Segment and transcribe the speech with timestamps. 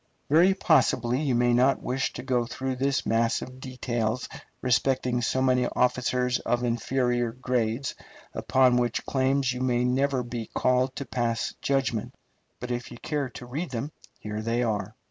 [0.31, 4.27] Very possibly you may not wish to go through this mass of details
[4.63, 7.93] respecting so many officers of inferior grades,
[8.33, 12.15] upon whose claims you may never be called to pass judgment.
[12.59, 14.95] But if you care to read them here they are.